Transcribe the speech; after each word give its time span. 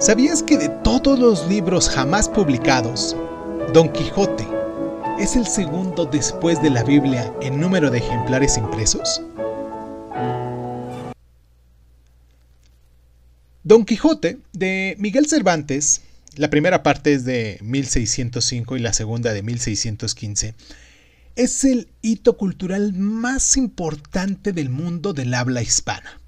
¿Sabías 0.00 0.42
que 0.42 0.56
de 0.56 0.70
todos 0.82 1.18
los 1.18 1.46
libros 1.46 1.90
jamás 1.90 2.26
publicados, 2.26 3.14
Don 3.74 3.92
Quijote 3.92 4.48
es 5.18 5.36
el 5.36 5.46
segundo 5.46 6.06
después 6.06 6.62
de 6.62 6.70
la 6.70 6.82
Biblia 6.82 7.30
en 7.42 7.60
número 7.60 7.90
de 7.90 7.98
ejemplares 7.98 8.56
impresos? 8.56 9.20
Don 13.62 13.84
Quijote 13.84 14.38
de 14.54 14.96
Miguel 14.98 15.26
Cervantes, 15.26 16.00
la 16.34 16.48
primera 16.48 16.82
parte 16.82 17.12
es 17.12 17.26
de 17.26 17.58
1605 17.60 18.78
y 18.78 18.80
la 18.80 18.94
segunda 18.94 19.34
de 19.34 19.42
1615, 19.42 20.54
es 21.36 21.64
el 21.64 21.88
hito 22.00 22.38
cultural 22.38 22.94
más 22.94 23.58
importante 23.58 24.54
del 24.54 24.70
mundo 24.70 25.12
del 25.12 25.34
habla 25.34 25.60
hispana. 25.60 26.20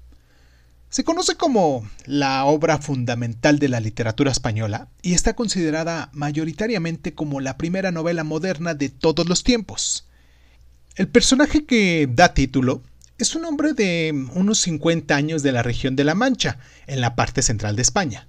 Se 0.93 1.03
conoce 1.03 1.33
como 1.33 1.89
la 2.05 2.45
obra 2.45 2.77
fundamental 2.77 3.57
de 3.57 3.67
la 3.67 3.79
literatura 3.79 4.31
española 4.31 4.89
y 5.01 5.15
está 5.15 5.33
considerada 5.35 6.11
mayoritariamente 6.13 7.15
como 7.15 7.41
la 7.41 7.57
primera 7.57 7.89
novela 7.91 8.23
moderna 8.23 8.75
de 8.75 8.89
todos 8.89 9.27
los 9.27 9.43
tiempos. 9.43 10.07
El 10.95 11.07
personaje 11.07 11.65
que 11.65 12.07
da 12.07 12.35
título 12.35 12.83
es 13.17 13.33
un 13.33 13.43
hombre 13.45 13.73
de 13.73 14.27
unos 14.35 14.59
50 14.59 15.15
años 15.15 15.41
de 15.41 15.51
la 15.51 15.63
región 15.63 15.95
de 15.95 16.03
La 16.03 16.13
Mancha, 16.13 16.59
en 16.85 17.01
la 17.01 17.15
parte 17.15 17.41
central 17.41 17.75
de 17.75 17.81
España, 17.81 18.27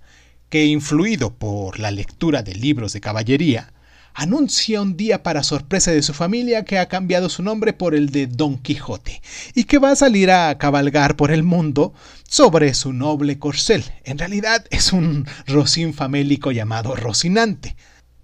que 0.48 0.64
influido 0.64 1.34
por 1.34 1.78
la 1.78 1.90
lectura 1.90 2.42
de 2.42 2.54
libros 2.54 2.94
de 2.94 3.02
caballería, 3.02 3.73
anuncia 4.14 4.80
un 4.80 4.96
día 4.96 5.22
para 5.22 5.42
sorpresa 5.42 5.90
de 5.90 6.02
su 6.02 6.14
familia 6.14 6.64
que 6.64 6.78
ha 6.78 6.88
cambiado 6.88 7.28
su 7.28 7.42
nombre 7.42 7.72
por 7.72 7.94
el 7.94 8.10
de 8.10 8.28
Don 8.28 8.58
Quijote 8.58 9.20
y 9.54 9.64
que 9.64 9.78
va 9.78 9.90
a 9.90 9.96
salir 9.96 10.30
a 10.30 10.56
cabalgar 10.56 11.16
por 11.16 11.32
el 11.32 11.42
mundo 11.42 11.92
sobre 12.28 12.72
su 12.74 12.92
noble 12.92 13.38
corcel. 13.38 13.84
En 14.04 14.18
realidad 14.18 14.64
es 14.70 14.92
un 14.92 15.26
rocín 15.46 15.92
famélico 15.92 16.52
llamado 16.52 16.94
Rocinante, 16.94 17.76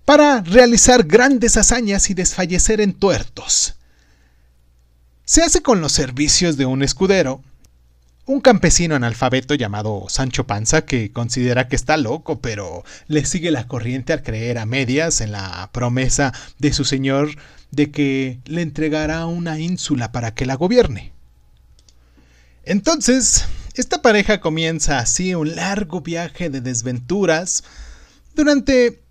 para 0.05 0.41
realizar 0.41 1.05
grandes 1.05 1.57
hazañas 1.57 2.11
y 2.11 2.15
desfallecer 2.15 2.81
en 2.81 2.95
tuertos. 2.95 3.75
Se 5.25 5.43
hace 5.43 5.61
con 5.61 5.81
los 5.81 5.93
servicios 5.93 6.57
de 6.57 6.67
un 6.67 6.83
escudero, 6.83 7.43
un 8.31 8.41
campesino 8.41 8.95
analfabeto 8.95 9.57
llamado 9.57 10.07
Sancho 10.09 10.47
Panza 10.47 10.85
que 10.85 11.11
considera 11.11 11.67
que 11.67 11.75
está 11.75 11.97
loco, 11.97 12.41
pero 12.41 12.85
le 13.09 13.25
sigue 13.25 13.51
la 13.51 13.67
corriente 13.67 14.13
al 14.13 14.23
creer 14.23 14.59
a 14.59 14.67
medias 14.67 15.21
en 15.21 15.33
la 15.33 15.69
promesa 15.73 16.33
de 16.61 16.73
su 16.73 16.85
señor 16.85 17.31
de 17.73 17.91
que 17.91 18.39
le 18.45 18.63
entregará 18.63 19.27
una 19.27 19.59
ínsula 19.59 20.13
para 20.13 20.33
que 20.33 20.47
la 20.47 20.55
gobierne. 20.55 21.13
Entonces, 22.63 23.47
esta 23.75 24.01
pareja 24.01 24.41
comienza 24.41 25.01
así 25.01 25.35
un 25.35 25.57
largo 25.57 26.01
viaje 26.01 26.51
de 26.51 26.61
desventuras, 26.61 27.65
durante 28.37 29.03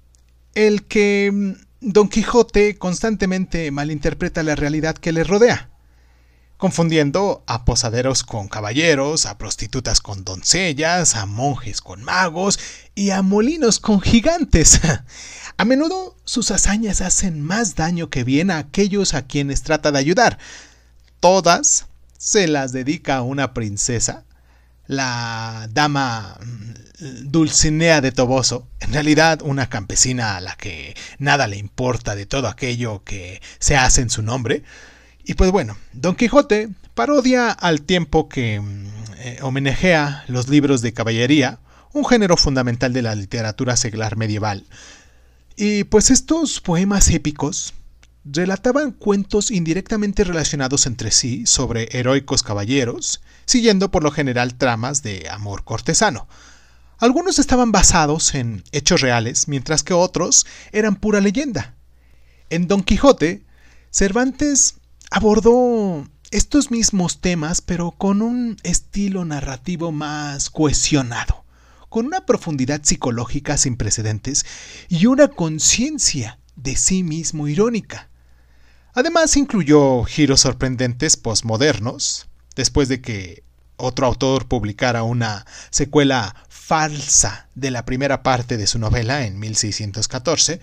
el 0.55 0.85
que 0.85 1.29
mm, 1.33 1.51
Don 1.81 2.07
Quijote 2.07 2.77
constantemente 2.77 3.69
malinterpreta 3.71 4.43
la 4.43 4.55
realidad 4.55 4.97
que 4.97 5.11
le 5.11 5.25
rodea 5.25 5.69
confundiendo 6.59 7.41
a 7.47 7.63
posaderos 7.63 8.23
con 8.23 8.49
caballeros, 8.49 9.25
a 9.25 9.37
prostitutas 9.37 10.01
con 10.01 10.25
doncellas, 10.25 11.15
a 11.15 11.25
monjes 11.25 11.79
con 11.79 12.03
magos 12.03 12.59
y 12.95 13.11
a 13.11 13.21
molinos 13.21 13.79
con 13.79 14.01
gigantes. 14.01 14.81
A 15.57 15.65
menudo 15.65 16.15
sus 16.23 16.51
hazañas 16.51 17.01
hacen 17.01 17.41
más 17.41 17.75
daño 17.75 18.09
que 18.09 18.23
bien 18.23 18.49
a 18.49 18.59
aquellos 18.59 19.13
a 19.13 19.27
quienes 19.27 19.61
trata 19.61 19.91
de 19.91 19.99
ayudar. 19.99 20.37
Todas 21.19 21.87
se 22.17 22.47
las 22.47 22.71
dedica 22.71 23.17
a 23.17 23.23
una 23.23 23.53
princesa, 23.53 24.23
la 24.87 25.67
dama 25.73 26.37
mm, 26.39 27.29
Dulcinea 27.29 27.99
de 27.99 28.13
Toboso, 28.13 28.69
en 28.79 28.93
realidad 28.93 29.41
una 29.41 29.67
campesina 29.67 30.37
a 30.37 30.39
la 30.39 30.55
que 30.55 30.95
nada 31.17 31.45
le 31.47 31.57
importa 31.57 32.15
de 32.15 32.25
todo 32.25 32.47
aquello 32.47 33.03
que 33.03 33.41
se 33.59 33.75
hace 33.75 33.99
en 33.99 34.09
su 34.09 34.21
nombre, 34.21 34.63
y 35.29 35.35
pues 35.35 35.51
bueno, 35.51 35.77
Don 35.93 36.15
Quijote 36.15 36.69
parodia 36.95 37.51
al 37.51 37.83
tiempo 37.83 38.27
que 38.27 38.59
mm, 38.59 38.85
eh, 39.19 39.37
homenajea 39.43 40.23
los 40.27 40.49
libros 40.49 40.81
de 40.81 40.91
caballería, 40.91 41.59
un 41.93 42.03
género 42.03 42.35
fundamental 42.35 42.93
de 42.93 43.03
la 43.03 43.13
literatura 43.13 43.77
seglar 43.77 44.17
medieval. 44.17 44.65
Y 45.55 45.83
pues 45.83 46.09
estos 46.09 46.61
poemas 46.61 47.09
épicos 47.09 47.75
relataban 48.25 48.89
cuentos 48.89 49.51
indirectamente 49.51 50.23
relacionados 50.23 50.87
entre 50.87 51.11
sí 51.11 51.45
sobre 51.45 51.89
heroicos 51.91 52.41
caballeros, 52.41 53.21
siguiendo 53.45 53.91
por 53.91 54.01
lo 54.01 54.09
general 54.09 54.55
tramas 54.55 55.03
de 55.03 55.29
amor 55.29 55.63
cortesano. 55.63 56.27
Algunos 56.97 57.37
estaban 57.37 57.71
basados 57.71 58.33
en 58.33 58.63
hechos 58.71 59.01
reales, 59.01 59.47
mientras 59.47 59.83
que 59.83 59.93
otros 59.93 60.47
eran 60.71 60.95
pura 60.95 61.21
leyenda. 61.21 61.75
En 62.49 62.67
Don 62.67 62.81
Quijote, 62.81 63.43
Cervantes 63.91 64.78
abordó 65.09 66.07
estos 66.31 66.71
mismos 66.71 67.21
temas, 67.21 67.61
pero 67.61 67.91
con 67.91 68.21
un 68.21 68.57
estilo 68.63 69.25
narrativo 69.25 69.91
más 69.91 70.49
cohesionado, 70.49 71.43
con 71.89 72.05
una 72.05 72.25
profundidad 72.25 72.81
psicológica 72.83 73.57
sin 73.57 73.77
precedentes 73.77 74.45
y 74.87 75.07
una 75.07 75.29
conciencia 75.29 76.39
de 76.55 76.75
sí 76.75 77.03
mismo 77.03 77.47
irónica. 77.47 78.09
Además 78.93 79.37
incluyó 79.37 80.03
giros 80.03 80.41
sorprendentes 80.41 81.17
postmodernos, 81.17 82.27
después 82.55 82.89
de 82.89 83.01
que 83.01 83.43
otro 83.77 84.05
autor 84.05 84.47
publicara 84.47 85.03
una 85.03 85.45
secuela 85.69 86.35
falsa 86.49 87.47
de 87.55 87.71
la 87.71 87.85
primera 87.85 88.23
parte 88.23 88.57
de 88.57 88.67
su 88.67 88.77
novela 88.77 89.25
en 89.25 89.39
1614, 89.39 90.59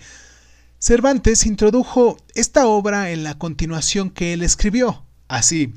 Cervantes 0.79 1.47
introdujo 1.47 2.17
esta 2.35 2.67
obra 2.67 3.09
en 3.09 3.23
la 3.23 3.37
continuación 3.37 4.11
que 4.11 4.33
él 4.33 4.43
escribió. 4.43 5.03
Así, 5.27 5.73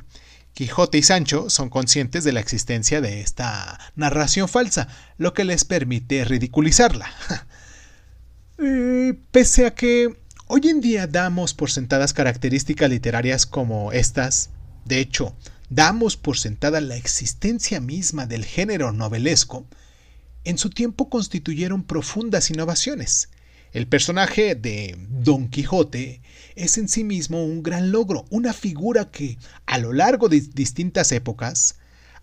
Quijote 0.52 0.98
y 0.98 1.02
Sancho 1.02 1.48
son 1.48 1.70
conscientes 1.70 2.22
de 2.22 2.32
la 2.32 2.40
existencia 2.40 3.00
de 3.00 3.22
esta 3.22 3.80
narración 3.96 4.46
falsa, 4.46 4.88
lo 5.16 5.32
que 5.32 5.44
les 5.44 5.64
permite 5.64 6.24
ridiculizarla. 6.24 7.10
Eh, 8.62 9.14
pese 9.30 9.64
a 9.64 9.74
que 9.74 10.18
hoy 10.46 10.68
en 10.68 10.82
día 10.82 11.06
damos 11.06 11.54
por 11.54 11.70
sentadas 11.70 12.12
características 12.12 12.90
literarias 12.90 13.46
como 13.46 13.90
estas, 13.90 14.50
de 14.84 15.00
hecho, 15.00 15.34
damos 15.70 16.18
por 16.18 16.36
sentada 16.36 16.82
la 16.82 16.96
existencia 16.96 17.80
misma 17.80 18.26
del 18.26 18.44
género 18.44 18.92
novelesco, 18.92 19.64
en 20.44 20.58
su 20.58 20.68
tiempo 20.68 21.08
constituyeron 21.08 21.84
profundas 21.84 22.50
innovaciones. 22.50 23.30
El 23.72 23.86
personaje 23.86 24.56
de 24.56 24.96
Don 25.08 25.48
Quijote 25.48 26.22
es 26.56 26.76
en 26.76 26.88
sí 26.88 27.04
mismo 27.04 27.44
un 27.44 27.62
gran 27.62 27.92
logro, 27.92 28.24
una 28.30 28.52
figura 28.52 29.12
que 29.12 29.38
a 29.66 29.78
lo 29.78 29.92
largo 29.92 30.28
de 30.28 30.40
distintas 30.40 31.12
épocas 31.12 31.76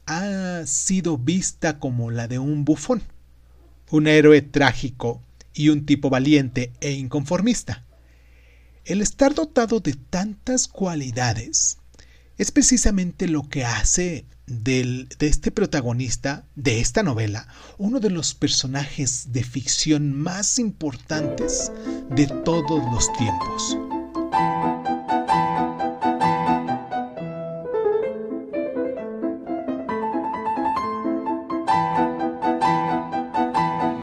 ha 0.05 0.63
sido 0.65 1.17
vista 1.17 1.79
como 1.79 2.11
la 2.11 2.27
de 2.27 2.37
un 2.37 2.65
bufón, 2.65 3.01
un 3.91 4.07
héroe 4.07 4.41
trágico 4.41 5.21
y 5.53 5.69
un 5.69 5.85
tipo 5.85 6.09
valiente 6.09 6.73
e 6.81 6.91
inconformista. 6.91 7.85
El 8.83 9.01
estar 9.01 9.33
dotado 9.33 9.79
de 9.79 9.93
tantas 9.93 10.67
cualidades 10.67 11.77
es 12.37 12.51
precisamente 12.51 13.27
lo 13.29 13.47
que 13.47 13.63
hace 13.63 14.25
de 14.47 15.07
este 15.19 15.51
protagonista 15.51 16.45
de 16.55 16.79
esta 16.79 17.03
novela 17.03 17.47
uno 17.77 17.99
de 17.99 18.09
los 18.09 18.33
personajes 18.33 19.33
de 19.33 19.43
ficción 19.43 20.13
más 20.13 20.57
importantes 20.57 21.71
de 22.09 22.27
todos 22.45 22.81
los 22.91 23.11
tiempos. 23.17 23.77